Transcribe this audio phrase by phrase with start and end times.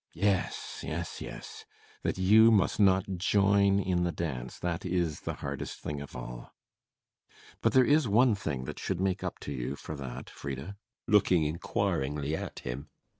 [0.15, 1.63] ]Yes, yes, yes.
[2.01, 6.39] That you must not join in the dance, that is the hardest thing of all.
[7.29, 10.61] [Stopping.] But there is one thing that should make up to you for that, Frida.
[10.61, 10.77] FRIDA.
[11.05, 12.89] [Looking inquiringly at him.